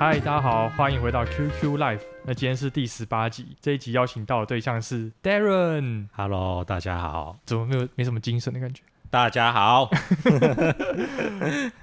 [0.00, 2.00] 嗨，大家好，欢迎回到 QQ Life。
[2.24, 6.06] 那今天是第十八集，这一集邀请到的对象是 Darren。
[6.14, 7.38] Hello，大家好。
[7.44, 8.82] 怎么没有没什么精神的感觉？
[9.10, 9.90] 大家好。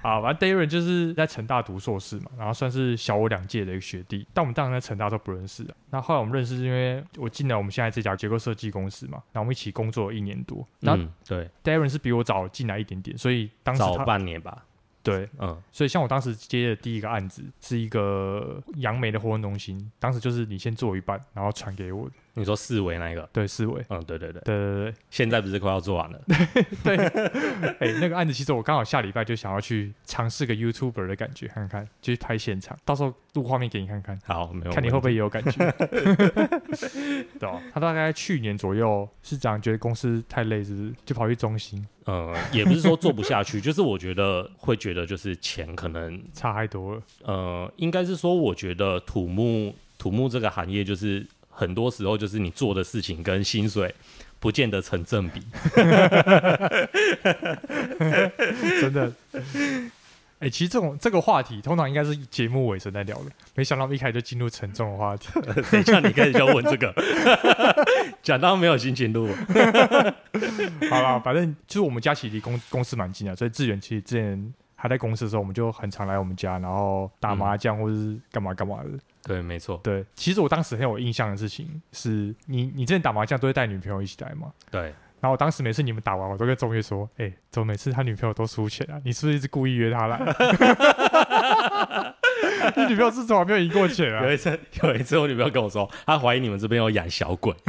[0.02, 4.26] 好，反正 Darren 就是在成大读硕士嘛，然后算是小我两届的一个学弟。
[4.34, 5.70] 但我们当然在成大都不认识啊。
[5.90, 10.66] 那后来我们认识是因为我进来我们现在这家结构设计公司嘛，然后我们一起工作了一年多。
[10.80, 11.48] 嗯，对。
[11.62, 14.64] Darren 是比我早进来一点点，所以当时早半年吧。
[15.02, 22.10] 对，嗯，所以像我当时接的第一个案子是一个杨梅的活动中心，当时就是你先做一半，然后传给我。
[22.34, 23.28] 你说四维那一个？
[23.32, 23.84] 对，四维。
[23.88, 24.94] 嗯，对对对，对对对。
[25.10, 26.20] 现在不是快要做完了？
[26.84, 26.96] 对。
[27.80, 34.16] 哎、欸，那个案子其实我刚好下礼拜就想要去尝试个 YouTuber 的感觉，看看，就去拍现场，到时候录画面给你看看。
[34.24, 34.72] 好，没有。
[34.72, 35.72] 看你会不会也有感觉？
[37.40, 40.94] 对、哦、他大概去年左右是这样，觉得公司太累，是不是？
[41.04, 41.84] 就跑去中心。
[42.08, 47.02] 呃，也不是说做不下去， 就是我觉得会觉得就是钱可能差太多了。
[47.22, 51.26] 呃，应该是说，我觉得土木土木这个行业就是。
[51.50, 53.92] 很多时候就是你做的事情跟薪水
[54.38, 55.40] 不见得成正比，
[58.80, 59.12] 真的。
[60.40, 65.28] 哎、欸，其实这种这个话题通常应该是节目尾声在聊的，没想到一开始就进入沉重的话题。
[65.70, 66.94] 等一下你开始就问这个？
[68.22, 69.28] 讲到没有心情录。
[70.88, 78.90] 好了，反正就是我们家其实离公公司蛮近的，所以志远其实之前还在公司的时候，我们就很常来我们家，然后打麻将或者是干嘛干嘛的。
[79.24, 79.80] 对，没错。
[79.82, 84.52] 对，其实我当时很有印象的事情是你，你之前打麻将都会带女朋友一起来吗？
[84.70, 84.94] 对。
[85.20, 89.00] 然后我当时每次你们打完，我都跟中岳说：“哎、欸，怎么每次他女朋友都输钱啊？
[89.04, 90.18] 你是不是一直故意约他来？
[92.76, 97.52] 你女朋友是从来没有赢过钱啊？”有一次，有一次我女朋友跟我说，她怀疑你们这边有养小鬼。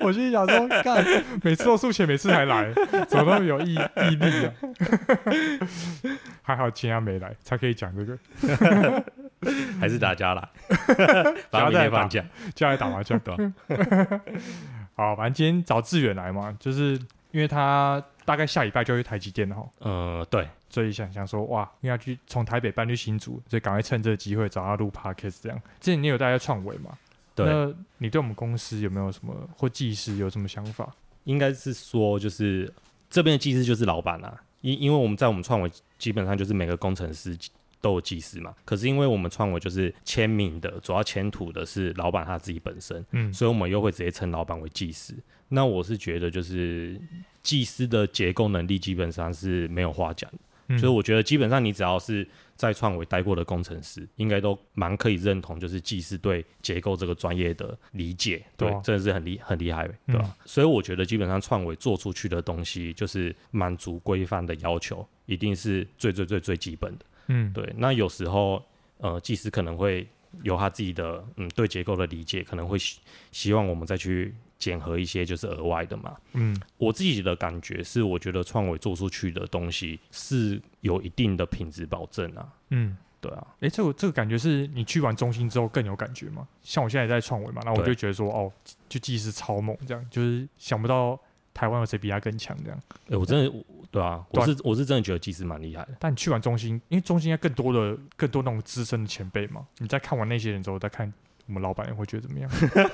[0.00, 1.04] 我心想说，干，
[1.42, 2.72] 每次都输钱，每次还来，
[3.08, 4.52] 怎么那么有毅毅力啊？
[6.42, 8.18] 还好今天没来，才可以讲这个。
[9.80, 10.48] 还是大家来，
[11.50, 12.24] 明天放假，
[12.54, 13.36] 就来打麻将的。
[15.02, 16.92] 好，反正今天找志远来嘛，就是
[17.32, 19.68] 因为他大概下礼拜就会去台积电了哈。
[19.80, 25.60] 呃，对，所以想想说，哇，应该去从台北搬去新竹，所以赶快趁这个机会找他录 Podcast 这样。
[25.80, 26.96] 之前你有大家创维嘛？
[27.34, 27.46] 对。
[27.46, 30.88] 那你对我们公司有没有什么或技师有什么想法？
[31.24, 32.72] 应该是说，就是
[33.10, 37.36] 这边的技师就是老板啊，因因为我们在我们创维基本上就是每个工程师。
[37.82, 38.54] 都有技师嘛？
[38.64, 45.12] 可是因为我们创维就是签名的，主要签图的是老板他自己本身，嗯，所以我们又会直接称老板为技师。
[45.48, 46.98] 那我是觉得就是
[47.42, 50.30] 技师的结构能力基本上是没有话讲
[50.78, 52.26] 所以我觉得基本上你只要是
[52.56, 60.22] 在创维待过的工程师，应该都蛮可以认同，就是技师对结构这个专业的理解，对，真的是很厉很厉害，对吧？
[60.24, 67.04] 嗯，所以我觉得基本上创维做出去的东西就是满足规范的要求，一定是最最最最基本的。
[67.26, 68.62] 嗯，对，那有时候，
[68.98, 70.06] 呃，技师可能会
[70.42, 73.00] 有他自己的，嗯，对结构的理解，可能会希
[73.30, 76.16] 希望我们再去检核一些，就是额外的嘛。
[76.32, 82.48] 嗯，我自己的感觉是，我觉得创维做出去的东西是有一定的品质保证啊。
[82.70, 83.46] 嗯，对啊。
[83.60, 86.46] 哎、欸，这个这个感觉是你去完中心之后更有感觉吗？
[86.62, 88.52] 像我现在在创维嘛，那我就觉得说，哦，
[88.88, 91.18] 就技师超猛，这样就是想不到。
[91.54, 92.56] 台湾有谁比他更强？
[92.64, 93.52] 这样，哎、欸，我真的，
[93.90, 95.90] 对啊，我是我是真的觉得技师蛮厉害的。
[95.98, 99.66] 但你去完中心，因为中心应该更多的、更多那种资深的前辈嘛。
[99.78, 101.12] 你再看完那些人之后，再看
[101.46, 102.50] 我们老板，会觉得怎么样？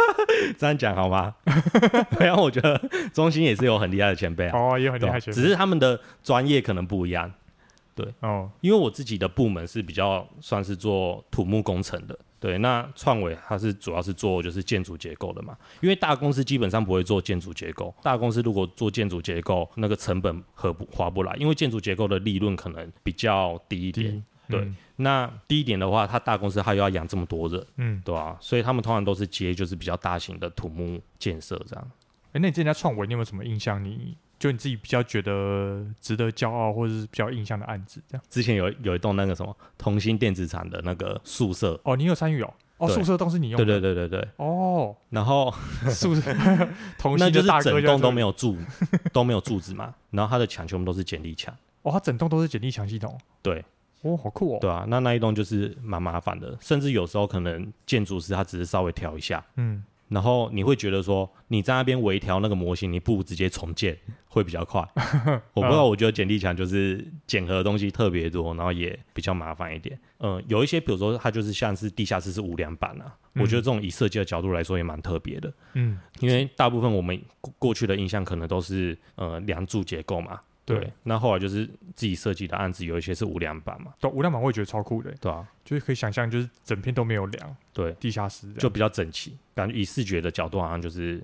[0.58, 1.34] 这样讲好吗？
[2.18, 2.80] 然后我觉得
[3.12, 7.32] 中心也是有很厉害的前辈啊，哦，也很厉害前辈，只是他们的专业可能不一样。
[7.98, 12.16] 对，哦，因为我自己的部门是比较算是做土木工程的。
[12.40, 24.14] 对，那创维它是主要是做就是建筑结构的嘛，因为大公司基本上不会做建筑结构，大公司如果做建筑结构，那个成本合不划不来，因为建筑结构的利润可能比较低一点。
[24.14, 31.90] 嗯、对，那低一点的话，它大公司它又要养这么多人，嗯，对啊，所以他们通常都是接就是比较大型的土木建设这样。
[32.28, 33.82] 哎，那你之前在创维，你有没有什么印象？
[33.84, 38.24] 你就你自己比较觉得值得骄傲，或者是比较印象的案子，这样。
[38.30, 42.54] 之前有有一栋那个什么同心电子厂的那个宿舍哦，你有参与哦？
[42.78, 43.64] 哦，宿舍都是你用的？
[43.64, 44.28] 对对对对对。
[44.36, 45.52] 哦，然后
[45.90, 46.32] 宿舍
[46.96, 48.56] 同心就，那就是整栋都没有柱，
[49.12, 49.92] 都没有柱子嘛。
[50.10, 51.52] 然后它的墙全部都是剪力墙。
[51.82, 53.18] 哦，它整栋都是剪力墙系统。
[53.42, 53.64] 对。
[54.02, 54.58] 哦，好酷哦。
[54.60, 59.82] 对啊，那那一栋就是蛮麻烦的，甚至有时候可能建筑师他只是稍微调一下，嗯。
[60.08, 63.96] 然后你会觉得说，你在那边微调那个模型，你不如直接重建
[64.26, 64.80] 会比较快。
[65.54, 69.98] 我不知道，我觉得剪力墙就是剪核的东西特别多，然后也比较麻烦一点。
[70.20, 75.52] 嗯，有一些比如说它就是像是地下室是无梁板啊，嗯、我觉得这种以设计的角度来说也蛮特别的。
[75.74, 77.20] 嗯，因为大部分我们
[77.58, 80.40] 过去的印象可能都是呃梁柱结构嘛。
[80.74, 83.92] 对，那后来就是自己设计的案子，有一些是无梁板嘛。
[84.00, 85.12] 对，无梁板我也觉得超酷的。
[85.20, 87.56] 对啊，就是可以想象，就是整片都没有梁。
[87.72, 91.22] 对，地下室就比较整齐，感觉以视觉的角度好像就是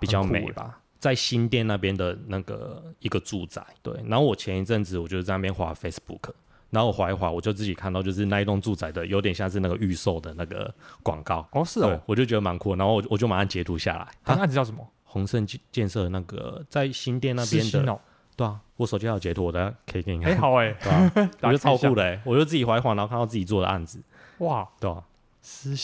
[0.00, 0.62] 比较美吧。
[0.62, 3.94] 啊、在新店那边的那个一个住宅，对。
[4.06, 6.32] 然后我前一阵子我就在那边滑 Facebook。
[6.70, 10.70] 然后我滑一滑，我就自己看到，就是那一栋住宅的有点像是那个预售的那个
[11.02, 11.48] 广告。
[11.52, 12.76] 哦，是哦，我就觉得蛮酷。
[12.76, 14.06] 然后我我就马上截图下来。
[14.22, 14.86] 它案子叫什么？
[15.02, 17.98] 宏盛建设那个在新店那边的。
[18.38, 20.32] 哦、对啊，我手机还有截图，我等下可以给你看。
[20.32, 21.12] 哎、欸，好哎、欸，对啊，
[21.42, 22.20] 我觉得超酷的、欸。
[22.24, 24.00] 我就自己滑一滑，然后看到自己做的案子。
[24.38, 25.04] 哇，对啊，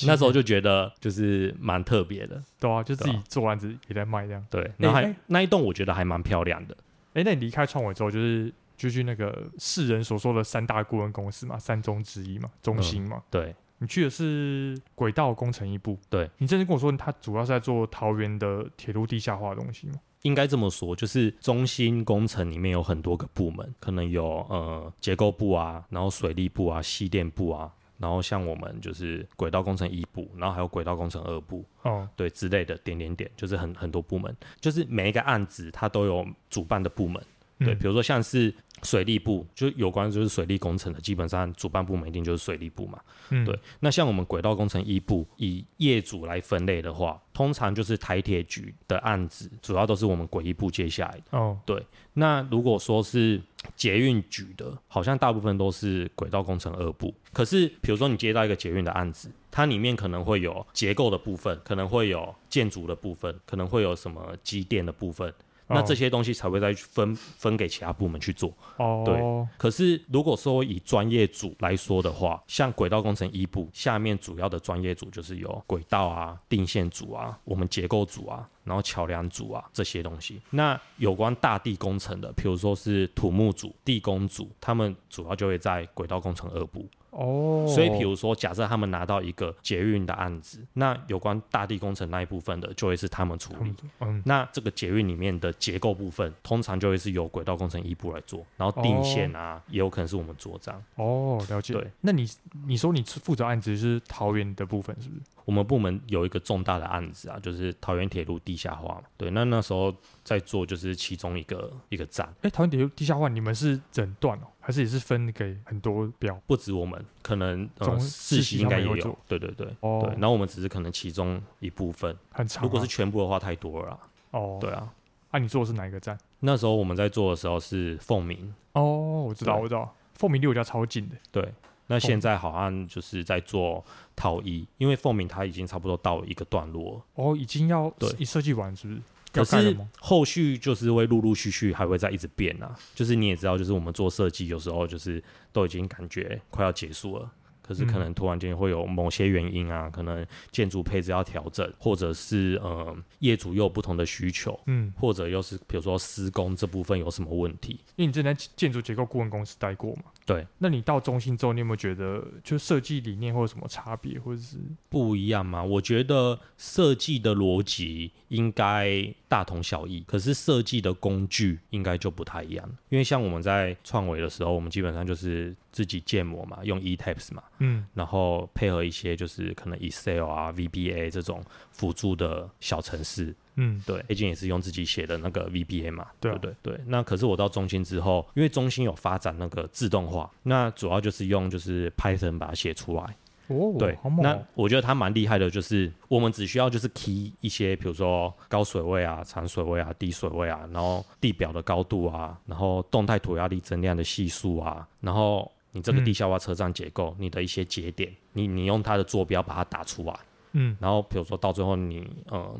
[0.06, 2.42] 那时候就觉得就是蛮特别的。
[2.58, 4.46] 对啊，就自己做案子也在卖这样。
[4.50, 6.74] 对，然后还、欸、那一栋我觉得还蛮漂亮的。
[7.14, 8.52] 哎、欸，那你离开创伟之后就是。
[8.76, 13.18] 就去那个世人所说的三大顾问公司嘛，三中之一嘛，中心嘛。
[13.18, 15.96] 嗯、对，你去的是轨道工程一部。
[16.10, 19.94] 对，你之前跟我说，他主要是在做桃园的铁路地下化的东西吗？
[20.24, 31.62] 应该这么说，就是中心工程里面有很多个部门，可能有呃结构部啊，然后水利部啊，西电部啊，然后像我们就是轨道工程一部，然后还有轨道工程二部。
[31.82, 37.22] 哦，对，之类的点点点，就是很很多部门，就是每一个案子它都有主办的部门。
[37.58, 38.54] 对，比如说像是。
[38.82, 42.98] 水利部就有关就是水利工程的，基本上主办部门一定就是水利部嘛。
[43.30, 43.58] 嗯，对。
[43.80, 51.38] 那像我们轨道工程一部，以业主来分类的话，通常就是台铁局的案子，主要都是我们轨一部接下来的。
[51.38, 51.82] 哦，对。
[52.12, 53.40] 那如果说是
[53.74, 57.14] 捷运局的，好像大部分都是轨道工程二部。
[57.32, 65.32] 可是，比如说你接到一个捷运的案子，它里面可能会有结构的部分，可能会有建筑的部分，可能会有什么机电的部分。
[65.66, 68.52] 那这些东西才会再分分给其他部门去做。
[68.76, 69.20] 哦，对。
[69.56, 80.40] 可是如果说以专业组来说的话，像轨道工程一部下面主要的专业组就是有轨道啊、定线组啊、我们结构组啊，然后桥梁组啊这些东西。
[80.50, 86.86] 那有关大地工程的，比如说是土木组、地工组，他们主要就会在轨道工程二部。
[87.14, 93.72] 哦，所以比如说，假设他们拿到一个捷运的案子，那有关大地工程那一部分的，就会是他们处理。
[94.00, 100.82] 嗯，那这个捷运里面的结构部分，通常就会是由轨道工程一部来做，然后定线啊，也有可能是我们做这样。
[100.96, 101.72] 哦，了解。
[101.74, 102.28] 对，那你
[102.66, 105.22] 你说你负责案子是桃园的部分，是不是？
[105.44, 109.02] 我们部门有一个重大的案子啊，就是桃园铁路地下化嘛。
[109.16, 112.26] 对，那那时候在做就是其中一个一个站。
[112.40, 116.40] 哎、欸，桃园铁路地下化，你们是整段哦，还是也是分给很多表？
[116.46, 119.18] 不止我们，可能呃世袭应该也有。
[119.28, 120.14] 对对对，哦，对。
[120.14, 122.64] 然后我们只是可能其中一部分，很长、啊。
[122.64, 123.98] 如果是全部的话，太多了啦。
[124.30, 124.90] 哦，对啊。
[125.32, 126.16] 啊，你做的是哪一个站？
[126.40, 128.54] 那时候我们在做的时候是凤鸣。
[128.72, 131.16] 哦，我知道，我知道，凤鸣离我家超近的。
[131.30, 131.52] 对。
[131.86, 133.84] 那现在好像就是在做
[134.16, 139.02] 套一，因为凤鸣它已经差不多到一个段落哦，已经要对，设计完是不是？
[139.34, 145.22] 可是后续就是会陆陆续续还会再一直变啊，就是你也知道，就是我们做设计有时候就是
[145.52, 147.30] 都已经感觉快要结束了。
[147.66, 157.80] 可是可能突然间会有某些原因啊，嗯、可能建筑配置要调整，或者是呃业主又有不同的需求，嗯，或者又是比如说施工这部分有什么问题？
[157.96, 160.46] 因为你之前在建筑结构顾问公司待过嘛，对。
[160.58, 164.58] 那你到中心之后，你有没有觉得就设计理念会有什么差别，或者是
[164.90, 165.64] 不一样吗？
[165.64, 172.68] 我觉得设计的逻辑应该大同小异，可是设计的工具应该就不太一样。
[172.90, 175.54] 因为像我们在创维的时候，我们基本上就是。
[175.74, 186.54] 自己建模嘛，用 ETABS 嘛，嗯，然后配合一些就是可能 Excel 啊、VBA 这种辅助的小程式，嗯，对，Agent 也是用自己写的那个 VBA 嘛，对不、啊、对？
[186.62, 193.16] 对，那可是我到中心之后，因为中心有发展那个自动化，那主要就是用就是 Python 把它写出来。
[193.48, 210.18] 哦，对，哦、那我觉得它蛮厉害的，就是我们只需要就是 key 一些，比如说高水位啊、长水位啊、低水位啊，然后地表的高度啊，然后动态土压力增量的系数啊，然后你这个地下化车站结构，嗯、你的一些节点，你你用它的坐标把它打出来，
[210.52, 212.58] 嗯，然后比如说到最后你呃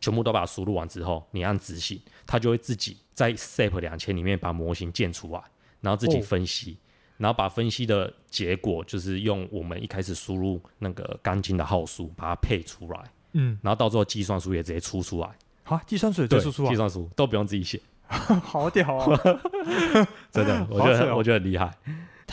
[0.00, 5.42] 全部都把它输入完之后，你按执行，它就会自己在 SAP 两千里面把模型建出来，
[5.80, 6.78] 然后自己分析。
[6.80, 6.88] 哦
[7.20, 13.04] 然后把分析的结果，就是用我们一开始输入那个钢筋的号数，把它配出来。
[13.32, 15.28] 嗯，然后到最后计算书也直接出出来。
[15.62, 16.70] 好，计算书也直接出出来。
[16.70, 19.20] 计算书都不用自己写， 好屌啊！
[20.32, 21.70] 真的，我觉得我觉得很厉害。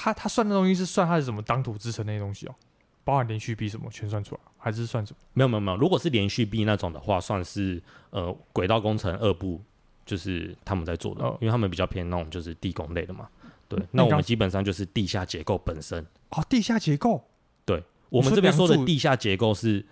[0.08, 2.56] 他他算的东西是算他是什么当土之城那些东西哦，
[3.04, 5.18] 包含连续币什么全算出来，还是算什么？
[5.34, 9.62] 没有没有没有，如果是连续币那种的话，算是呃轨道工程二部，
[10.06, 13.28] 就是他们在做的，因为他们比较偏那种就是地工类的嘛。
[13.70, 16.06] 对，那我们基本上就是地下结构本身。
[16.30, 17.22] 哦，地下结构。
[17.66, 19.86] 对，我们这边说的地下结构是，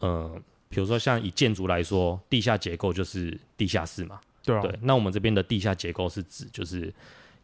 [0.00, 0.36] 呃，
[0.68, 4.18] 比如说像以建筑来说，地下结构就是地下室嘛。
[4.42, 4.60] 对啊。
[4.60, 6.92] 对，那我们这边的地下结构是指就是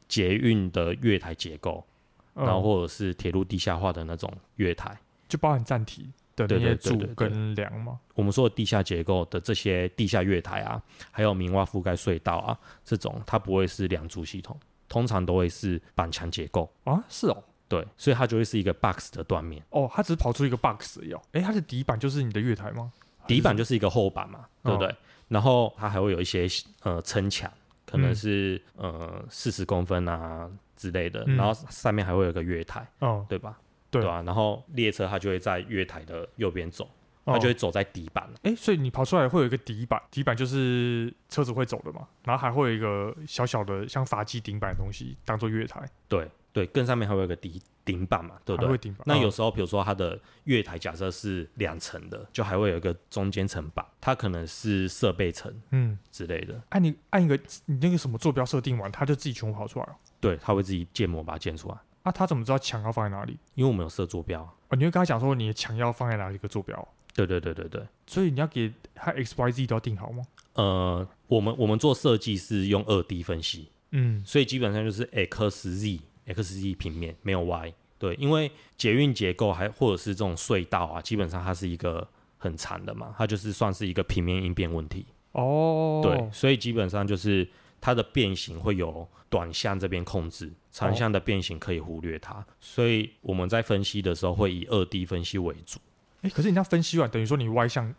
[0.08, 1.86] 捷运的月台结构，
[2.34, 7.98] 嗯、然后或者是铁路地下化的那种月台，就包含站体的那些柱跟梁嘛。
[8.14, 14.58] 我们说的地下结构的这些地下月台啊，还有明挖覆盖隧道啊，这种它不会是梁柱系统，
[14.88, 17.02] 通常都会是板墙结构啊。
[17.08, 17.44] 是哦。
[17.68, 19.62] 对，所以它就会是一个 box 的断面。
[19.70, 21.22] 哦，它只是跑出一个 box 一样。
[21.30, 22.92] 哎，它的底板就是你的月台吗？
[23.28, 24.88] 底板就是一个厚板嘛，对不对？
[24.88, 24.96] 哦、
[25.28, 26.48] 然后它还会有一些
[26.82, 27.48] 呃撑墙，
[27.86, 31.22] 可能是、嗯、呃四十公分啊之类的。
[31.26, 33.58] 嗯、然后上面还会有一个月台，哦，对吧？
[33.90, 34.22] 对，对吧？
[34.22, 36.88] 然后列车它就会在月台的右边走，
[37.26, 38.26] 它就会走在底板。
[38.42, 42.08] 哎、哦，所以你跑出来会有一个底板，底板就是车子会走的嘛。
[42.24, 45.86] 然后还会有一个小小的像发机顶板的东西当做月台。
[46.08, 46.26] 对。
[46.52, 48.92] 对，更上面还会有个底顶板嘛，对不对？
[49.04, 56.60] 那有时候，比如说它的月台假设是两层的，就还会有一个中间层板，它可能是设备层，嗯之类的。
[56.70, 59.96] 按、啊、你按一个你那个什么坐标设定完，它就自己全部跑出来了。
[60.20, 61.74] 对，它会自己建模把它建出来。
[62.02, 63.38] 啊，他怎么知道墙要放在哪里？
[63.54, 64.42] 因为我们有设坐标。
[64.68, 66.88] 哦，你会跟他讲说你的墙要放在哪里一个坐标？
[67.14, 67.82] 对对对对对。
[68.06, 70.24] 所以你要给他 X、Y、Z 都要定好吗？
[70.54, 76.00] 呃，我们我们做设计是用二 D 分析，嗯，所以基本上就是 X、Z。
[76.26, 82.06] X Z 平面没有 Y，对，因为捷运结构还或者是这种隧道啊，基本上它是一个
[82.38, 86.00] 很长的嘛，它就是算是一个平面应变问题哦。
[86.04, 87.48] 对，所以基本上就是
[87.80, 92.34] 它的变形会有短向这边控制，长向的变形可以忽略它。
[92.34, 95.78] 哦、所以我们在分析的时候会以二 D 分析为主。
[96.22, 97.94] 哎、欸，可是你要分析完，等于说你 Y 向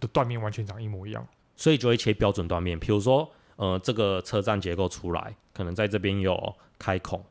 [0.00, 1.26] 的断面完全长一模一样，
[1.56, 2.78] 所以就会切标准断面。
[2.78, 7.24] 比如说，呃，这个车站结构出来，可能在这边有开孔。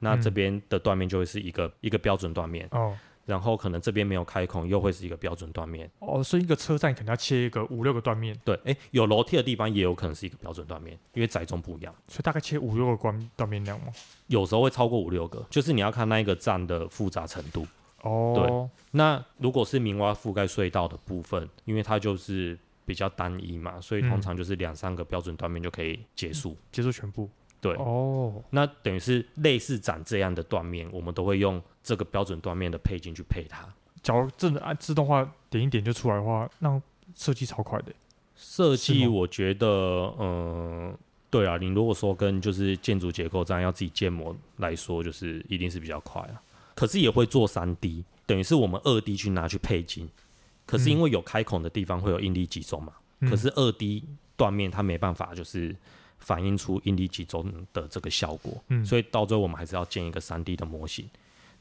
[0.00, 2.94] 那这边的断面就会是一个、嗯、一个标准断面哦，
[3.26, 8.38] 然后可能这边没有开孔，又会是一个标准断面哦，所以一个车站可能要切一个五六个断面。
[8.44, 13.86] 对，哎，有楼梯的地方也有可能是一个标准断面，因为载重不一样，所以大概切五六个关断面量吗？
[14.26, 17.66] 有时候会超过五六个，就是你要看那一个站的复杂程度
[18.02, 18.32] 哦。
[18.36, 27.28] 对，那如果是明挖覆盖隧道的部分，因为它就是比较单一嘛，所以通常就是两三个标准断面就可以结束，结束全部。
[27.64, 33.66] 对哦，那等于是类似长这样的断面，我们都会用这个标准断面的配件去配它。
[34.02, 36.78] 假如真的按自动化点一点就出来的话，那
[37.14, 37.86] 设计超快的。
[38.36, 39.66] 设计我觉得，
[40.18, 40.98] 嗯、呃，
[41.30, 46.42] 对啊，你如果说跟就是建筑结构这样要自己建模来说，就是一定是比较快啊。
[46.74, 50.06] 可是也会做三 D，等于是我们二 D 去拿去配筋。
[50.66, 54.04] 可是因为有开孔的地方会有应力集中嘛，嗯、可是二 D
[54.36, 55.74] 断面它没办法就是。
[56.24, 61.06] 反映出应力集中的这个效果，嗯，所以到最后我们还是要建一个三 D 的模型，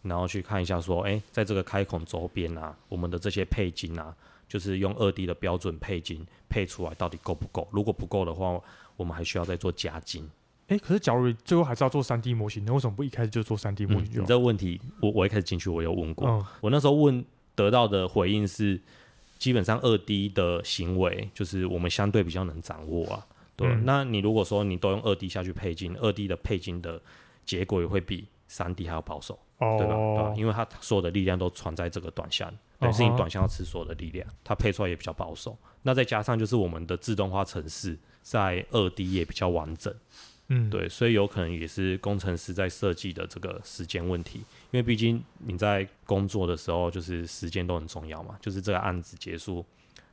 [0.02, 4.16] 然后去看一下说，哎、欸，在这个开孔周边啊，我们的这些配筋啊，
[4.48, 7.68] 就是用二 D 的标准配筋配出来到底够不够？
[7.72, 8.58] 如果不够的话，
[8.96, 10.24] 我们还需要再做加筋。
[10.68, 14.22] 哎、欸，可是假如最后还是要做三 D 模型，那为什么不一开始就做三 D 模型、嗯？
[14.22, 18.80] 你这个问题，我我一开始进去我有问过，嗯、我那时候问得到的回应是，
[19.38, 23.28] 基本上二 D 的行为就是我们相对比较能掌握啊。
[23.56, 27.02] 对，嗯、那你如果说你都用二 D 下去配金，二 D 的配金的
[27.46, 29.96] 结果也会比三 D 还要保守，哦、对吧？
[29.96, 30.34] 对吧？
[30.36, 35.56] 因为它所有的力量都传在这个短箱，等于是你短向要吃所有的力量，它配出来也比较保守。
[35.84, 39.94] 那再加上就是我们的自动化程式在二 D 也比较完整，
[40.48, 44.40] 嗯，对，所以有可能也是工程师在设计的这个时间问题，
[44.72, 49.64] 因为毕竟你在工作的时候就是时间都很重要嘛，就是这个案子结束，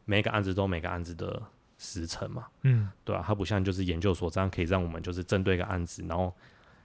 [0.04, 1.42] 每个案子都每个案子的。
[1.82, 6.30] 时程嘛，嗯，对啊，它不像就是研究所这样可以让我们就是针对一个案子，然后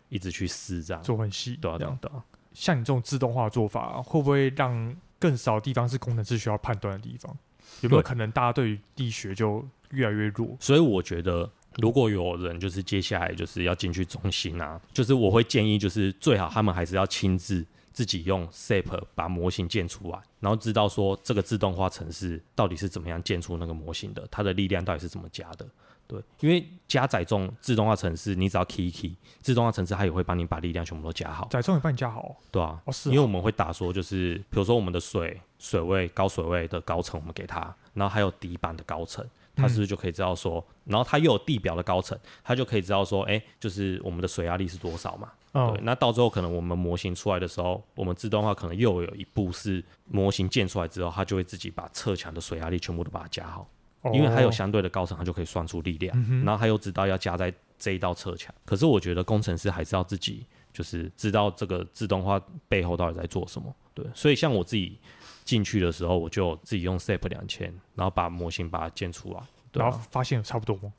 [0.07, 2.23] 一直去试这样做很细，对啊，对啊，对啊。
[2.53, 7.37] 像你这种自动化做法，会不会让更少地方是工程师需要判断的地方？
[7.81, 10.55] 有没有可能大家对于力学就越来越弱？
[10.61, 11.49] 所以我觉得，
[11.79, 17.65] 如果有人就是接下来就是要进去中心啊，就是我会建议，就是最好他们还是要亲自。
[17.95, 25.65] 自己用 SAP 把模型建出来，然后知道说这个自动化程式到底是怎么样建出那个模型的，它的力量到底是怎么加的？
[26.05, 31.47] 对，因为加载重自动化程式，你只要 key key，自动化程式它也会帮你把力量全部都加好。
[31.49, 32.35] 载重也帮你加好？
[32.51, 39.25] 对啊，哦是，因为我们会打说，就是比如说我们的水水位高水位的高层，我们给它，然后还有底板的高层，
[39.55, 45.31] 它是不是就可以知道说，然后它又有地表的高层，它就可以知道说，哎，就是我们的水压力是多少嘛？
[45.55, 53.65] 对，那到最后可能我们模型出来的时候，我们自动化可能又有一步是模型建出来之后，它就会自己把侧墙的水压力全部都把它加好，
[54.13, 58.53] 因为它有相对的高层，它就可以算出力量，然后它又知道要加在这一道侧墙。
[58.65, 63.73] 可是我觉得工程师还是要自己就是知道这个自动化背后到底在做什么。
[63.93, 64.99] 对，所以像我自己
[65.45, 69.39] 进去的时候，我就自己用 SAP 两千，然后把模型把它建出来，
[69.71, 70.91] 然后发现差不多吗？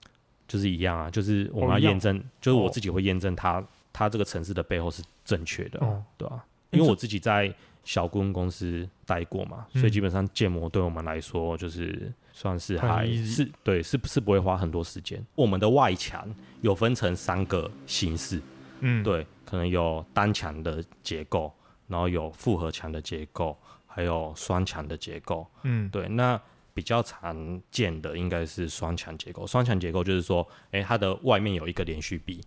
[0.49, 3.63] 就是一样啊，就是我们要验证，就是我自己会验证它，
[3.97, 6.45] 它这个城市的背后是正确的，哦、对吧、啊？
[6.71, 7.51] 因为我自己在
[7.83, 15.25] 小顾问公司待过嘛，所以基本上建模对我们来说就是算是还是对，是是不会花很多时间。
[15.35, 16.29] 我们的外墙
[16.61, 18.43] 有分成三个形式，
[18.81, 21.51] 嗯，对，可能有单墙的结构，
[21.87, 26.39] 然后有复合墙的结构，还有双墙的结构，嗯，对，那。
[26.77, 29.47] 比较常见的应该是双墙结构。
[29.47, 32.39] 双墙结构就是说，诶、欸，它的外面有一个连续壁，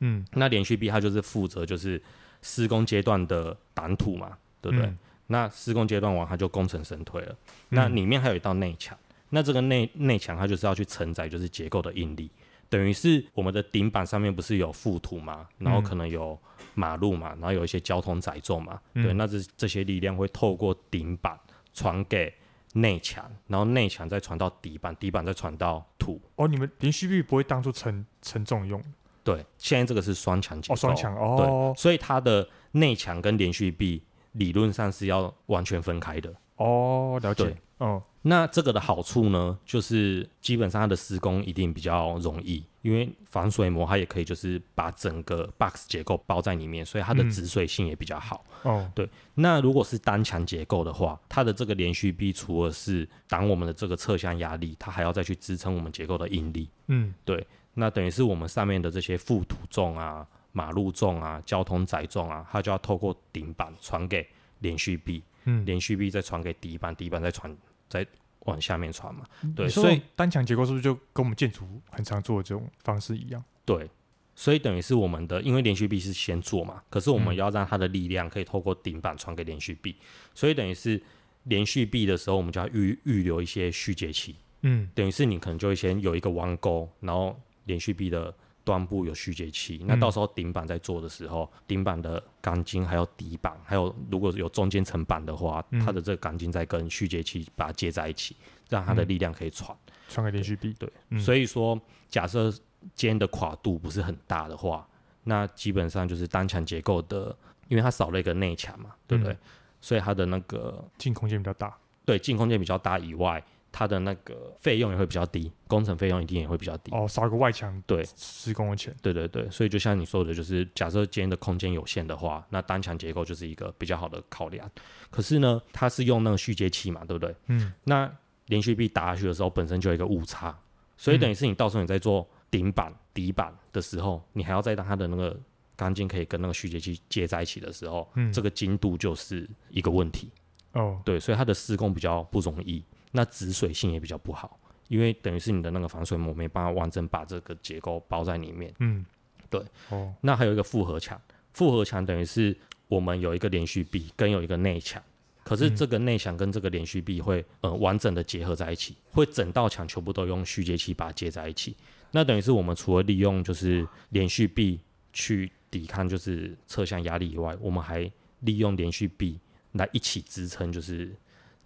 [0.00, 2.00] 嗯，那连续壁它就是负责就是
[2.42, 4.86] 施工阶段的挡土嘛，对不对？
[4.86, 4.98] 嗯、
[5.28, 7.32] 那施工阶段完，它就功成身退了。
[7.32, 7.36] 嗯、
[7.70, 8.96] 那里面还有一道内墙，
[9.30, 12.30] 那这个内内墙它就是要去承载就是结构的应力，
[12.68, 16.38] 等于是我们的顶板上面不是有覆土嘛，然后可能有
[16.74, 21.38] 马路嘛，然后有一些交通载重嘛，嗯、对，那这这些力量会透过顶板
[21.72, 22.32] 传给。
[22.74, 26.20] 内墙，然后内墙再传到底板，底板再传到土。
[26.34, 28.82] 哦，你们连续壁不会当做承承重用？
[29.26, 30.74] 对，现在这个是双墙结构。
[30.74, 31.74] 哦，双墙哦。
[31.74, 34.00] 对，所以它的内墙跟连续壁
[34.32, 36.32] 理论上是要完全分开的。
[36.54, 37.44] 哦，了解。
[37.44, 42.64] 对哦，那这个的好处呢，就是基本上它的施工一定比较容易。
[42.82, 48.46] 因为防水膜它也可以就是把整个 box 结构包在里面，所以它的止水性也比较好。
[48.62, 49.10] 嗯、哦，对。
[49.34, 56.70] 那如果是单墙结构的话，它的这个连续壁除了是挡我们的这个侧向压力，它还要再去支撑我们结构的应力。
[56.86, 57.44] 嗯，对。
[57.78, 64.28] 那等于是我们上面的这些覆土重啊、马路重啊、交通载重啊，它就要透过顶板传给
[64.58, 67.56] 连续壁，嗯，连续壁再传给底板，底板再传
[67.88, 68.04] 再。
[68.46, 69.24] 往下面传嘛，
[69.56, 73.42] 对，所以单墙结构是不是就跟我们建筑很常做的这种方式一样？
[73.64, 73.90] 对，
[74.36, 81.02] 所以等于是我们的，因为连续壁是先做嘛，可是我们要让它的力量可以透过顶板传给连续壁，嗯、所以等于是
[81.42, 88.34] 连续壁的时候，我们就要预预留一些续接器，嗯，等于是你可能就会先有一个弯钩，然后连续壁的。
[88.66, 98.34] 端部有续接器，那到时候顶板在做的时候，顶、嗯、板的钢筋还有底板，还有如果有中间层板的话，嗯、它的这个钢筋在跟续接器把它接在一起，
[98.68, 99.70] 让它的力量可以传
[100.08, 100.74] 传给连续壁。
[100.80, 102.52] 对，嗯、所以说假设
[102.92, 104.84] 间的跨度不是很大的话，
[105.22, 107.32] 那基本上就是单墙结构的，
[107.68, 109.32] 因为它少了一个内墙嘛，对不对？
[109.32, 109.38] 嗯、
[109.80, 111.72] 所以它的那个进空间比较大。
[112.04, 113.40] 对，进空间比较大以外。
[113.78, 116.90] 它的那个费用也会比较低，工程费用一定也会比较低。
[116.94, 118.90] 哦，少一个外墙，对，施工的钱。
[119.02, 124.66] 对对对，所以就像你说的，就是假设今天的空间有限的话，那单墙结构就是一个比较好的考量。
[125.10, 127.36] 可是呢，它是用那个续接器嘛，对不对？
[127.48, 127.70] 嗯。
[127.84, 128.10] 那
[128.46, 130.58] 连续壁打下去的时候，本身就有一个误差，
[130.96, 135.38] 所以等于是你到时候你在做顶板、底板的时候，你还要再让它的那个
[135.76, 140.30] 钢筋可以跟那个续接器接在一起的时候，嗯，这个精度就是一个问题。
[140.72, 140.98] 哦。
[141.04, 142.82] 对，所以它的施工比较不容易。
[143.16, 148.70] 那止水性也比较不好，因为等于是你的那个防水膜没办法完整把这个结构包在里面。
[148.80, 149.02] 嗯，
[149.48, 149.58] 对。
[149.88, 151.18] 哦，那还有一个复合墙，
[151.54, 152.54] 复合墙等于是
[152.88, 155.02] 我们有一个连续壁跟有一个内墙，
[155.42, 161.74] 可是这个内墙跟这个连续壁会呃完整的结合在一起，会整道墙全部都用续接器把它接在一起。
[162.12, 164.78] 那等于是我们除了利用就是连续壁
[165.12, 169.40] 去抵抗就是侧向压力以外，我们还利用连续壁
[169.72, 171.14] 来一起支撑就是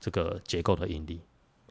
[0.00, 1.20] 这个结构的引力。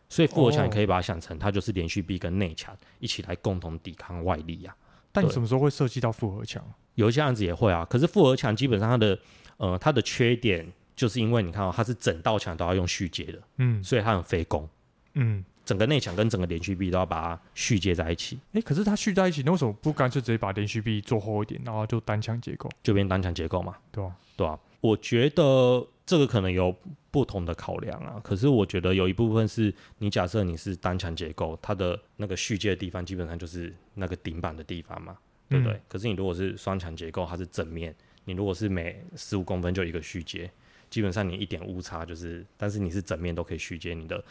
[0.09, 4.89] 所以复合墙你可以把它想成，它就是连续壁跟内墙一起来共同抵抗外力呀、啊。
[5.11, 6.63] 但你什么时候会涉及到复合墙？
[6.95, 7.85] 有一些案子也会啊。
[7.89, 9.17] 可是复合墙基本上它的
[9.57, 14.67] 呃它的缺点，就是因为你看到、哦、它是整道墙都要用续接的，嗯，所以它很费工，
[15.13, 18.35] 嗯，整个内墙跟整个连续壁都要把它续接在一起。
[18.53, 23.75] 诶、欸，可是它续在一起，那为什么不干脆直接把连续壁做厚一点，然后就单墙结构，就变单墙结构嘛？
[23.91, 24.57] 对啊，对啊。
[24.81, 26.75] 我觉得这个可能有
[27.11, 35.17] 不同的考量啊，可是我觉得有一部分是你假设你是单墙结构，它的那个续接的地方基本上就是那个顶板的地方嘛，
[35.49, 35.73] 对不对？
[35.73, 37.93] 嗯、可是你如果是双墙结构，它是整面，
[38.25, 40.49] 你如果是每十五公分就一个续接，
[40.89, 44.23] 基本上你一点误差就是，但是你是整面都可以续接，你的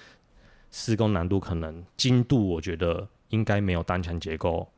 [0.71, 4.69] 施工难度可能精度，我觉得应该没有单墙结构，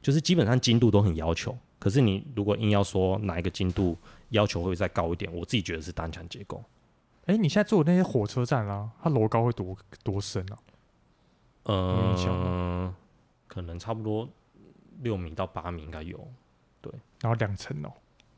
[0.00, 1.56] 就是基本上精度都很要求。
[1.78, 3.98] 可是你如果硬要说哪一个精度
[4.32, 6.62] 要求会再高一点，我自己觉得是单墙结构。
[7.26, 10.58] 哎、欸，你现在做的那些火车站啊，它楼高会多多深啊？
[11.64, 12.92] 嗯，
[13.46, 14.28] 可能差不多
[15.00, 16.18] 六米到八米应该有。
[16.80, 17.92] 对，然后两层哦，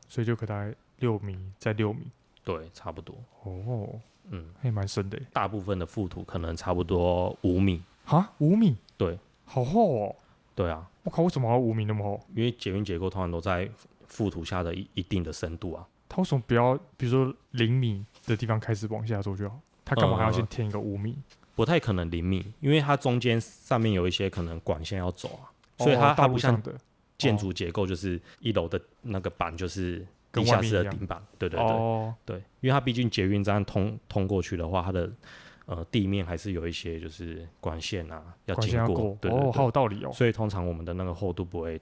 [0.07, 2.11] 所以就可大概六米再六米。
[2.43, 3.15] 对，差不多。
[3.41, 5.19] 哦，嗯，还蛮深的。
[5.33, 7.81] 大部分的覆土可能差不多五米。
[8.05, 8.77] 啊，五米？
[8.97, 10.15] 对，好厚哦。
[10.53, 12.23] 对啊，我靠，为什么要五米那么厚？
[12.35, 13.67] 因为捷运结构通常都在
[14.09, 15.85] 覆土下的一一定的深度啊。
[16.07, 19.59] 他为什么不要，比如说零米的地方开始往下做就好？
[19.83, 21.17] 他干嘛还要先填一个五米？
[21.55, 25.51] 不太可能零米，因为它中间上面有一些可能管线要走啊。
[25.77, 26.73] 所以它它不像的
[27.17, 35.11] 建筑结构，就是一楼的那个板就是地下室的顶板，对对对、哦、对，因为它毕竟捷运站通通过去的话，它的
[35.65, 40.11] 呃地面还是有一些就是管线啊要经过，过对，对，对，哦，好有道理哦。
[40.13, 41.79] 所以通常我们的那个厚度不会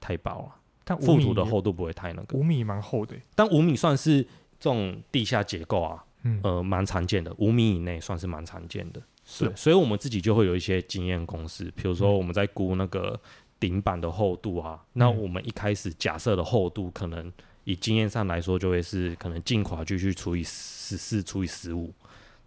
[0.00, 0.58] 太薄啊，
[0.88, 4.22] 但覆土的厚度不会太那个，五米蛮厚的，但五米算是
[4.60, 9.02] 这种地下结构啊，嗯、呃蛮常见的，五米以内算是蛮常见的。
[9.24, 13.20] 是，所以我们自己就会有一些经验公式，比如说我们在估那个
[13.58, 17.32] 顶板的厚度啊，嗯、那我们一开始假设的厚度，可能
[17.64, 21.92] 以经验上来说，就会是可能进跨距去除以十四除以十五，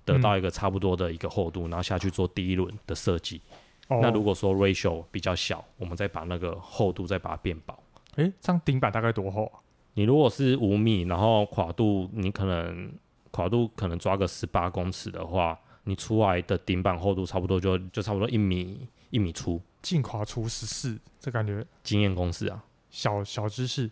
[0.05, 3.41] 得到一个差不多的一个厚度，然后下去做第一轮的设计。
[3.89, 7.77] 哦、那如果说 ratio 比较小，我们再把那个厚度再把它变薄。
[8.15, 9.59] 诶、欸，这样顶板大概多厚啊？
[9.93, 12.91] 你如果是五米，然后跨度你可能
[13.31, 15.59] 跨度可能抓个十八公尺的话。
[15.85, 23.89] 你出来的顶板厚度差不多就就差不多一米一米粗，进跨除十四，这感觉经验公式啊，小小知识，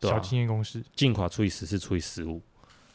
[0.00, 2.40] 小经验公式，进跨除以十四除以十五，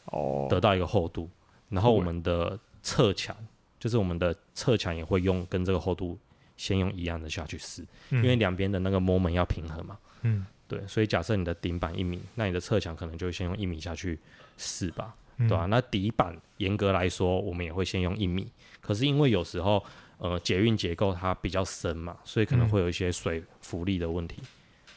[0.06, 1.30] 哦，得到一个厚度，
[1.68, 3.36] 然后我们的侧墙，
[3.78, 6.18] 就是我们的侧墙也会用跟这个厚度
[6.56, 14.16] 先用一样的下去试，嗯、因为两边的那个 moment 要平衡嘛，嗯，对，所以假设你的顶板一米，那你的侧墙可能就会先用一米下去
[14.56, 15.12] 试吧。
[15.48, 18.46] 对啊，那底板严格来说，我们也会先用一米。
[18.80, 19.82] 可是因为有时候，
[20.18, 24.40] 呃，捷运结构它比较深嘛，所以可能会有一些水浮力的问题。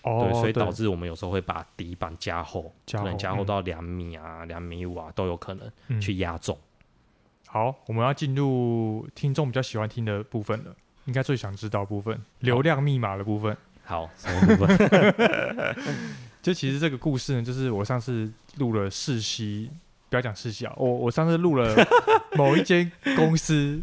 [0.04, 7.48] 哦、对，所以导致我们有时候会把底板加厚，加厚可能加厚到两米啊、两、嗯、米五啊都有可能去压重、嗯。
[7.48, 13.56] 好，我们要进入听众比较喜欢听的部分了，应该最想知道部分，流量密码的部分。
[13.84, 15.76] 好， 什么部分？
[16.42, 19.70] 就其实这个故事呢，就是我上次录了世袭。
[20.10, 20.72] 不要讲世熙啊！
[20.78, 21.76] 我我上次录了
[22.38, 23.82] 某一间公司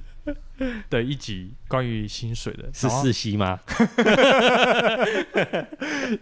[0.89, 3.59] 的一集关于薪水的，是世袭吗？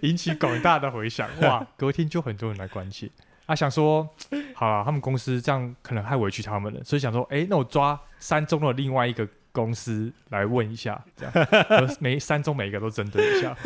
[0.00, 1.66] 引起广大的回响，哇！
[1.76, 3.10] 隔天就很多人来关切
[3.44, 4.08] 啊，想说
[4.54, 13.56] 好了，他们公司这样可能太委屈他们了，所以想说，哎、欸，那我抓三中的另外一个公司来问一下， 这样每三中每一个都针对一下，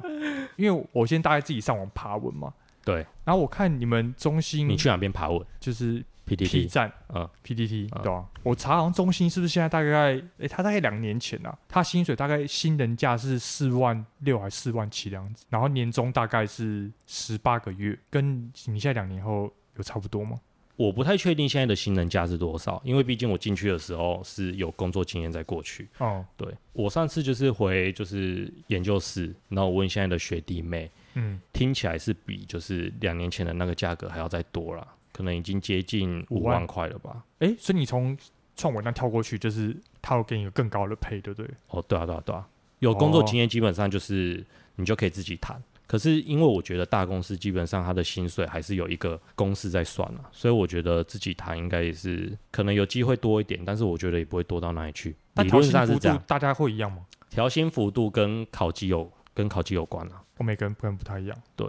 [0.56, 2.52] 因为我先大概自己上网爬文嘛。
[2.84, 5.44] 对，然后我看你们中心，你去哪边爬文？
[5.60, 8.26] 就是 PTT 站，嗯，PTT，对吧？
[8.42, 20.38] 我查好像中心是不是现在大概，诶，他大概两年前啊，他薪水大概新人价是四万六还是四万七这样子，然后年终大概是十八个月，跟你现在两年后有差不多吗？
[20.78, 25.88] 我不太确定现在的新人价是多少，因为毕竟我进去的时候是有工作经验在过去。
[25.98, 30.88] 哦，对，我上次就是回就是研究室，然后我问现在的学弟妹。
[31.14, 37.24] 嗯，听起来是比就是两年前的那个价格还要再多了，可能已经接近五万块了吧？
[37.40, 38.16] 哎、欸，所以你从
[38.54, 41.50] 创维那跳过去，就是他会给你一个更高的配，对不对？
[41.70, 42.46] 哦，对啊，对啊，对啊，
[42.78, 45.60] 有工作经验基本上就是你就可以自己谈。
[45.88, 55.16] 哦、可是因为我觉得大公司基本上他的薪水还是有一个公式在算了，所以我觉得自己谈应该也是可能有机会多一点，但是我觉得也不会多到哪里去。
[55.36, 57.06] 理论上是这样，大家会一样吗？
[57.30, 60.22] 调薪幅度跟考绩有跟考绩有关啊。
[60.36, 61.66] 我每个人可能不太一样，对，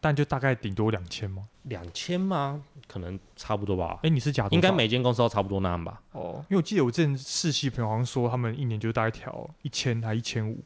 [0.00, 1.46] 但就大概顶多两千吗？
[1.64, 2.62] 两千吗？
[2.88, 3.98] 可能差不多吧。
[3.98, 4.48] 哎、欸，你是假？
[4.50, 6.02] 应该每间公司都差不多那样吧？
[6.12, 10.58] 哦，因为我记得我之前试戏朋友好像说，他们一年就大概调一千还一千五。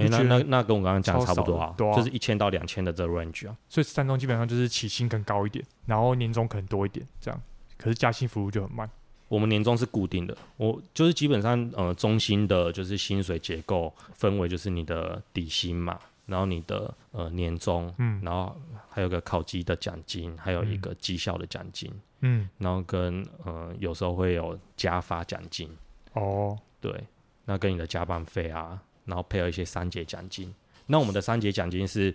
[0.00, 3.56] 哎、欸，那那那跟我刚刚讲差不多啊，啊就是一千到两千的这个 range 啊。
[3.68, 7.40] 所以三中基本上就是起薪更高一点，然后年终可能多一点这样，
[7.76, 8.88] 可是加薪幅度就很慢。
[9.28, 15.98] 我们年终是固定的，我就是基本上呃中心的就是薪水结构分为就是你的底薪嘛。
[16.26, 18.56] 然后你的呃年终，嗯，然后
[18.88, 25.68] 还有个考级的奖金，还有一个绩效的奖金，嗯，然后跟呃有时候会有加发奖金，
[26.12, 27.04] 哦，对，
[27.46, 30.54] 那跟你的加班费啊，然后配合一些三节奖金。
[30.86, 32.14] 那我们的三节奖金是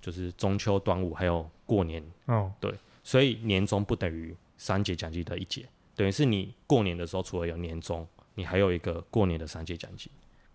[0.00, 10.10] 就是中秋、端午还有过年，哦，对，所以年终不等于三节奖金的一节，等于是你过年的时候除了有年终，你还有一个过年的三节奖金。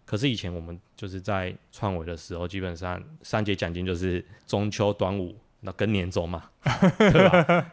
[0.06, 6.50] 可是以前我们就是在创维的时候，基本上三节奖金就是中秋、端午，那跟年终嘛，
[6.98, 7.72] 对吧？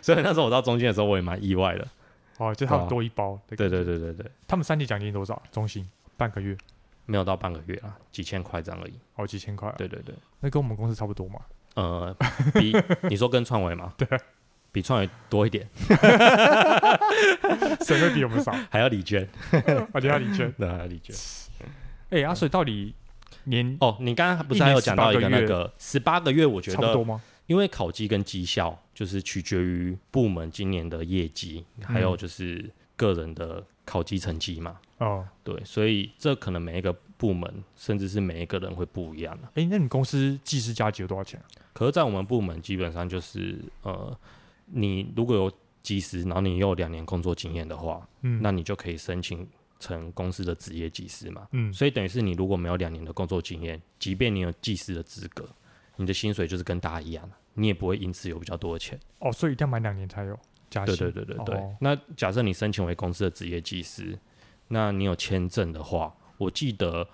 [0.00, 1.88] 所以那时候我到中间的时候，我也蛮意外的。
[2.36, 3.36] 哦，就他们多一包。
[3.48, 4.24] 对对对对对。
[4.46, 5.42] 他们三节奖金多少？
[5.50, 5.84] 中心
[6.16, 6.56] 半个月？
[7.08, 8.92] 没有到半个月啊，几千块这样而已。
[9.16, 9.74] 哦，几千块。
[9.76, 10.14] 对对对。
[10.40, 11.40] 那跟我们公司差不多嘛？
[11.74, 12.14] 呃，
[12.54, 12.72] 比
[13.08, 13.92] 你说跟创维嘛？
[13.98, 14.06] 对。
[14.70, 15.66] 比创维多一点，
[17.80, 18.52] 谁会比我们少？
[18.70, 19.26] 还要李娟，
[19.94, 21.16] 而且要李娟，对，还要李娟。
[22.10, 22.94] 哎，阿水到底
[23.44, 23.96] 年哦？
[23.98, 26.44] 你刚刚不是还有讲到一个那个十八个月？
[26.44, 27.18] 我觉得差不多吗？
[27.46, 34.78] 因为考绩跟绩效就是取决于部门今年的业绩，还有就是个人的考级成绩嘛。
[34.98, 39.48] 哦，对，所以这可能每一个部门，甚至是每一个人会不一样的。
[39.54, 41.46] 哎，那你公司技师加级有多少钱啊？
[41.72, 44.18] 可是，在我们部门基本上就是，呃，
[44.66, 51.46] 你如果有技师，然后你有两年工作经验的话，嗯，那你就可以申请成公司的职业技师嘛。
[51.52, 55.48] 嗯，所以等于是你如果没有两年的工作经验，即便你有技师的资格，
[55.94, 58.98] 你的薪水就是跟大家一样，你也不会因此有比较多的钱。
[59.20, 60.36] 哦，所以一定要满两年才有
[60.70, 60.96] 加薪。
[60.96, 61.56] 对对对对对。
[61.56, 64.18] 哦，那假设你申请为公司的职业技师，
[64.68, 67.08] 那你有签证的话，我记得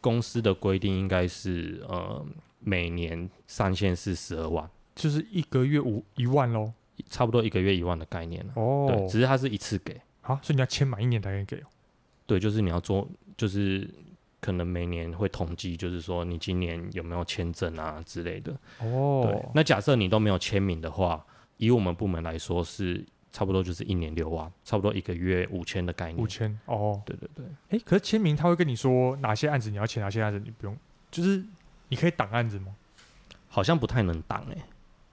[0.00, 2.24] 公司的规定应该是呃
[2.60, 6.72] 每年上限是十二万，就是一个月五一万喽，
[7.08, 8.86] 差不多一个月一万的概念哦。
[8.88, 11.66] 对，只是它是一次给啊，所以你要签满一年才可以给哦。
[12.26, 13.88] 对，就是你要做，就是
[14.40, 19.22] 可能每年会统计，就是说你今年有没有签证啊之类的哦。
[19.24, 21.24] 对，那假设你都没有签名的话，
[21.58, 23.04] 以我们部门来说是。
[23.30, 26.16] 差不多就是一年六万，差不多一个月五千的概念。
[26.16, 27.44] 五千哦，对对对。
[27.68, 30.76] 哎，可是签名他会跟你说哪些案子你要签，哪些案子你不用，
[31.10, 31.44] 就是
[31.88, 32.74] 你可以挡案子吗？
[33.46, 34.56] 好像不太能挡哎，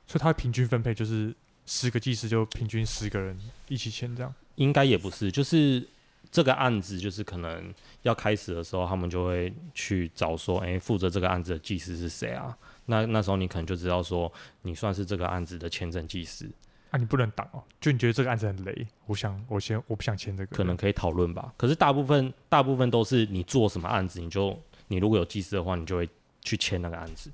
[0.08, 4.34] 所以他会平均分配，就是十个技师就平均十个人一起签这样。
[4.56, 5.86] 应该也不是，就是
[6.32, 7.72] 这个案子就是可能
[8.04, 12.58] 要开始的时候，他们就会去找说，哎，负责这个案子的技师是谁啊？
[12.86, 16.50] 那那时候你可能就知道说，你算是这个案子的签证技师。
[16.92, 21.54] 那、啊、你不能挡哦，就你觉得这个案子很雷，我想我先我不想签这个，可能可以讨论吧。
[21.58, 26.10] 可是大部分大部分都是你做什么案子，你就你如果有技师的话，你就会
[26.42, 27.30] 去签那个案子。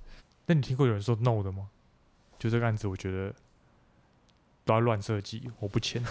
[0.46, 1.70] 那你听过有人说 no 的吗？
[2.40, 3.32] 就这个案子，我觉得
[4.66, 6.02] 都要乱设计，我不签。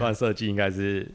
[0.00, 1.08] 乱设计应该是。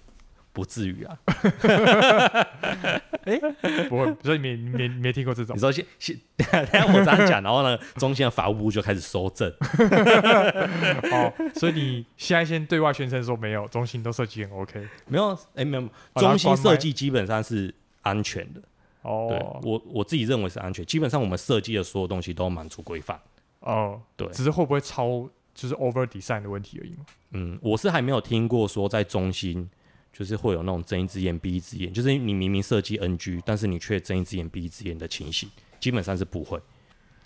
[0.54, 1.20] 不至于啊，
[3.28, 5.56] 哎、欸， 不会，所以你没没没听过这种。
[5.56, 9.52] 你说先先， 等下我这样讲，然后呢，中心的法务部就开始收证。
[11.12, 14.88] 哦，所以你现在先对外宣称说没有，中心都设计很 OK。
[15.08, 18.62] 没有，哎、欸，没有，中心设计基本上是安全的。
[19.02, 23.20] 哦，对我我自己认为是安全，基本上我们设计的所有东西都满足规范。
[23.60, 27.06] 哦，对，只是会不会超就是 over design 的问题而已嘛。
[27.32, 29.70] 嗯，我是还没有听过说在中心。
[30.18, 35.48] 就是会有那种睁一只眼闭一只眼，就是你明明设计 NG，但是你却睁一只眼闭一只眼的情形，
[35.80, 36.58] 基本上是不会。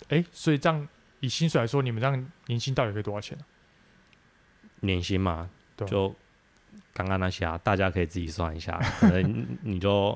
[0.08, 0.86] 哎、欸，所以这样
[1.20, 3.38] 以薪水来说，你们这样年薪到底可以多少钱？
[4.80, 5.48] 年薪嘛，
[5.86, 6.14] 就
[6.92, 10.12] 刚刚那些啊，大家可以自己算一下，可能你 就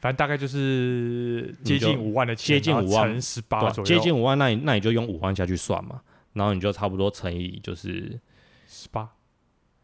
[0.00, 6.00] 反正大概就是接近五万的钱，接近五万乘十八左右，接近五万，那你那你就用五万下去算嘛，
[6.34, 8.16] 然后你就差不多乘以就是
[8.68, 9.10] 十八。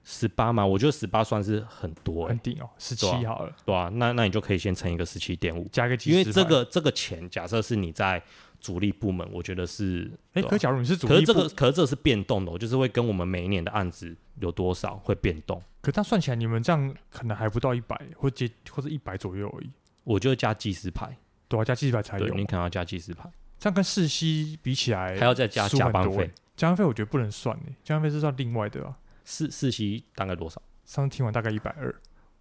[0.04, 8.22] 十八嘛，我觉得十八算是很多、欸，很顶哦，十七好了，对啊，那那你就可以先乘一个十七点五，加个几，因为这个这个钱，假设是你在
[8.60, 15.60] 主力部门，我觉得是，哎、欸，可假如你是主力，可是这个，可是这个是变动的、喔，就是会跟我们每一年的案子有多少会变动。
[15.80, 19.70] 可这样算起来，你们这样可能还不到一百，或接或者一百左右而已。
[20.02, 21.16] 我就加技师牌，
[21.48, 28.94] 对啊，加技师牌才有，你可能要加技师牌，这样跟世熙比起来，还要再加加班费，加班费我觉得不能算诶，加班费是算另外的啊。
[29.24, 30.60] 世世熙大概多少？
[30.84, 31.94] 上次听完大概一百二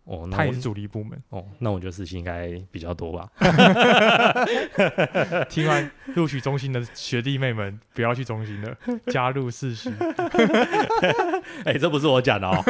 [0.03, 3.31] 哦，他也是主力部门哦，那我觉得四期应该比较多吧。
[5.49, 9.89] 听完录取中心的学弟妹们，不要去中心了，加入四期。
[11.63, 12.61] 哎、欸，这不是我讲的哦。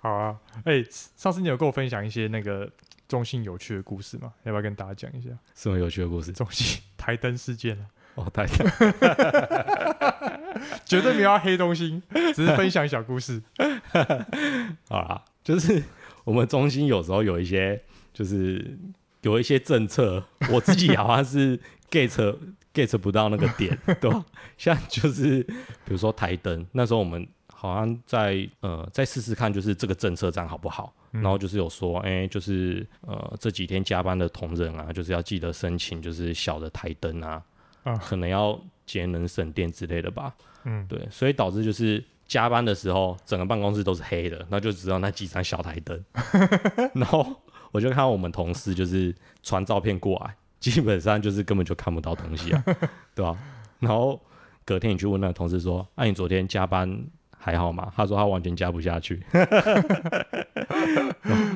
[0.00, 2.72] 好啊，哎、欸，上次你有跟我分享一些那个
[3.06, 4.32] 中心有趣的故事吗？
[4.44, 5.28] 要不要跟大家讲一下？
[5.54, 6.32] 什么有趣的故事？
[6.32, 7.84] 中心台灯事件啊。
[8.20, 8.68] 哦，台灯，
[10.84, 12.02] 绝对没有要黑东西，
[12.34, 13.40] 只是分享小故事。
[14.88, 15.82] 好啦，就是
[16.24, 18.76] 我们中心有时候有一些，就是
[19.22, 21.58] 有一些政策，我自己好像是
[21.90, 22.36] get
[22.74, 24.22] get 不到那个点，对吧？
[24.58, 25.54] 像就是比
[25.86, 30.92] 如说台灯，那时候我们好像在呃再试试看，就是这个政策这样好不好？
[31.12, 37.42] 嗯、然后就是有说，哎、欸，就是呃这几天加班的同仁啊，就是要记得申请，就是小的台灯啊。
[37.82, 40.34] 啊，可能要节能省电之类的吧。
[40.64, 46.04] 嗯，对，所以导致就是加班的时候，整个办公室都是黑的，那就只有那几盏小台灯。
[46.94, 47.26] 然后
[47.72, 52.62] 我就看到我们同事就是传照片过来，基本上就是根本就看不到东西啊，
[53.14, 53.38] 对吧、啊？
[53.78, 54.20] 然后
[54.64, 57.02] 隔天你去问那个同事说：“那、啊、你昨天加班
[57.38, 59.24] 还好吗？”他说他完全加不下去。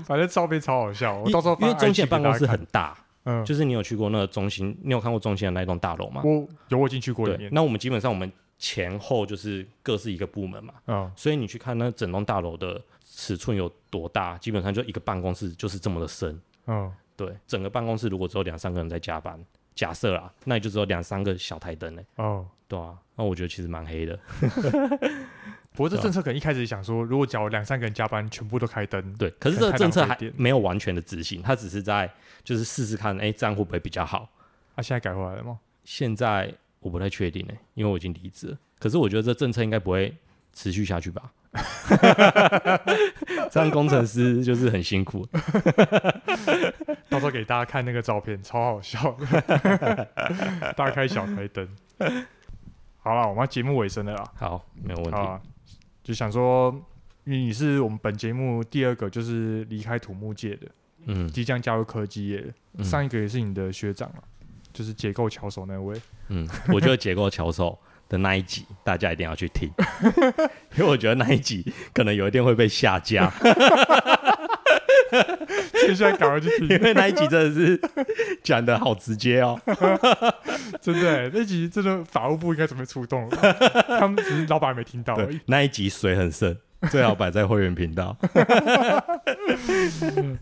[0.07, 2.97] 反正照片超好笑，我到时候因为中线办公室很大。
[3.25, 6.23] 嗯，就是你有去过那个中心，你有看过中心的那一栋大楼吗？
[6.25, 7.51] 我有，我进去过里面。
[7.53, 19.39] 那我们基本上我们前后就是各是一个部门嘛，嗯，所以你去看那整栋大楼的尺寸有多大，基本上就一个办公室就是这么的深，嗯，对，整个办公室如果只有两三个人在加班，
[19.75, 24.19] 假设啊，那也就只有两三个小台灯嘞，哦，对啊，那我觉得其实蛮黑的。
[25.75, 29.13] 不过这政策可能一开始想说，如果只要两三个人加班，全部都开灯。
[29.15, 32.09] 对，可是这个政策还没有完全的执行，他只是在
[32.45, 34.31] 就是试试看，哎、欸，这样会不会比较好？
[34.77, 35.59] 啊，现在改回来了吗？
[35.85, 38.59] 现在我不太确定呢，因为我已经离职了。
[38.79, 40.17] 可是我觉得这政策应该不会
[40.53, 41.33] 持续下去吧？
[43.51, 45.27] 这样工程师就是很辛苦。
[47.09, 50.09] 到时候给大家看那个照片，超好笑的，
[50.77, 51.69] 大开小开灯。
[52.99, 54.25] 好了，我们节目尾声了啦。
[54.37, 55.54] 好，没有问题。
[56.05, 56.71] 就想说，
[57.25, 60.69] 因为你是我们本节目第二个就是离开土木界的，
[61.07, 62.45] 嗯，即将加入科技业。
[62.77, 64.21] 嗯、上一个也是你的学长啊，
[64.73, 65.99] 就是结构巧手那位。
[66.29, 69.71] 嗯，我觉得结构巧手的那一集大家一定要去听，
[70.77, 71.65] 因为我觉得那一集
[71.95, 73.33] 可能有一天会被下架。
[75.87, 77.81] 现在赶快去听，因为那一集真的是
[78.43, 79.61] 讲的好直接哦，
[80.81, 83.37] 真的，那集真的法务部应该准备出动了，
[83.99, 85.41] 他们只是老板还没听到而已。
[85.47, 86.57] 那一集水很深，
[86.91, 88.17] 最好摆在会员频道。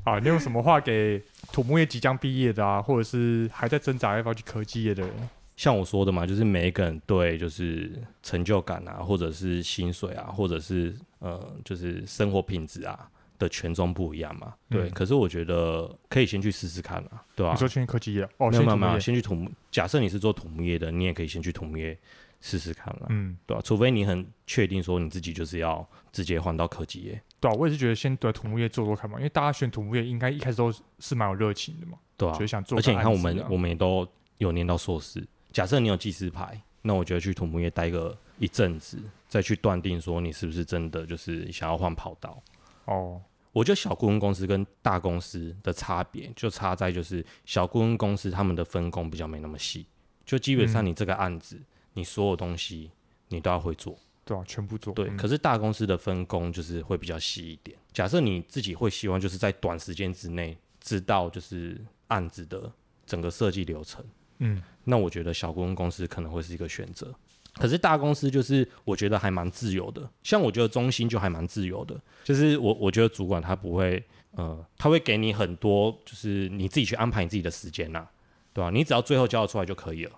[0.04, 5.10] 啊，你有什么话给土木业即将毕业的啊，或者是还在挣扎要不要去科技业的人？
[5.54, 12.98] 像我说的嘛，就是每一个人对就是成就感啊，或者是薪水啊，或者是呃，就是生活品质啊。
[13.42, 14.54] 的权重不一样嘛？
[14.68, 17.52] 对，嗯、可是我觉得可以先去试试看啊，对吧、啊？
[17.52, 19.50] 你说先去科技业哦，没有没有没有，先去土木。
[19.70, 21.98] 假设你是做土木业的，你也可以先去土木业
[22.40, 23.62] 试试看了，嗯，对吧、啊？
[23.64, 32.78] 除非你很确定说你自己就是要直接换到科技业，对啊，我也是觉得先对土木业做做看嘛，因为大家选土木业应该一开始都是蛮有热情的嘛，对啊，就想做。
[32.78, 34.06] 而且你看我们我们也都
[34.38, 42.42] 有念到硕士，假设你有技师牌，那我觉得去土木业待个一阵子，再去断定说你是不是真的就是想要换跑道
[42.86, 43.20] 哦。
[43.52, 49.86] 我觉得小顾问公司跟大公司的差别就差在就是小顾问公司他们的分工比较没那么细，
[50.24, 52.90] 就基本上你这个案子，嗯、你所有东西
[53.28, 54.94] 你都要会做，对啊，全部做。
[54.94, 57.76] 对，嗯、可是大公司的分工就是会比较细一点。
[57.92, 62.72] 假设你自己会希望就是在短时间之内知道就是案子的
[63.04, 64.02] 整个设计流程，
[64.38, 67.14] 嗯，那我觉得小顾问公司可能会是一个选择。
[67.54, 78.06] 可是大公司就是我觉得还蛮自由的，像我觉得中心就还蛮自由的，就是我我觉得主管他不会，呃，他会给你很多，就是你自己去安排你自己的时间呐，
[78.52, 78.70] 对吧？
[78.70, 80.12] 你只要最后交得出来就可以了。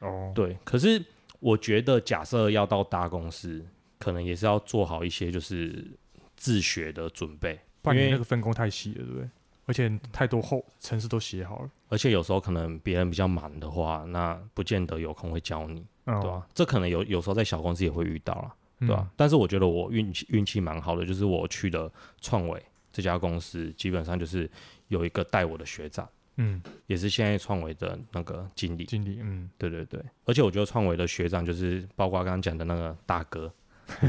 [0.00, 0.56] 哦，对。
[0.64, 1.04] 可是
[1.40, 3.64] 我觉得假设要到大公司，
[3.98, 5.84] 可能也是要做好一些就是
[6.36, 9.28] 自学的准备，不然你那个分工太细了，对不对？
[9.68, 15.86] 而且太多后程式都写好了，而且有时候可能别人比较忙的话，那不见得有空会教你。
[16.08, 16.46] 对吧、啊？
[16.54, 19.00] 这可能有有时候在小公司也会遇到啦，对吧、啊？
[19.02, 24.50] 嗯、但是我觉得我运气运气蛮好的，就是我去的创维这家公司，基本上就是
[24.86, 28.86] 有一个带我的学长，嗯，也是现在创维的那个经理。
[28.86, 30.02] 经理，嗯，对对对。
[30.24, 33.52] 而且我觉得创维的学长就是包括刚刚讲的那个大哥，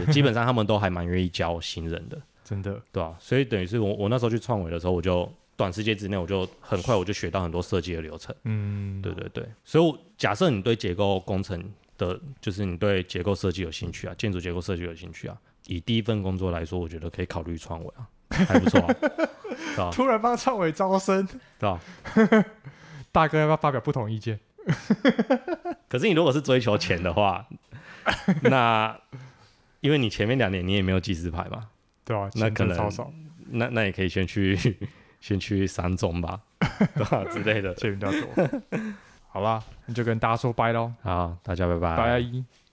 [0.10, 3.18] 基本上他们都还蛮愿意教新人的， 真的，对吧、啊？
[3.20, 5.30] 所以等于是我我那时候去创维的时候，我就。
[5.60, 8.34] 短时间之内，我就很快我就学到很多设计的流程。
[8.46, 9.46] 嗯，对对对。
[9.66, 11.62] 所以假设你对结构工程
[11.98, 19.92] 的，就是你对结构设计有兴趣啊，建筑结构设计有兴趣啊，以第一份工作来说，我觉得可以考虑创维啊，还不错啊。
[19.92, 21.28] 突然帮创维招生，
[21.60, 21.82] 对吧？
[23.12, 24.40] 大哥要不要发表不同意见？
[25.90, 27.46] 可是你如果是追求钱的话，
[28.44, 28.98] 那
[29.82, 31.68] 因为你前面两年你也没有技师牌嘛，
[32.06, 32.90] 对啊，那可能。
[33.52, 34.58] 那那也可以先去。
[35.20, 36.40] 先去三中吧，
[36.96, 38.62] 对 吧之类的，钱比较多。
[39.28, 40.92] 好啦，那就跟大家说拜喽。
[41.02, 41.96] 好，大家拜拜。
[41.96, 42.69] 拜。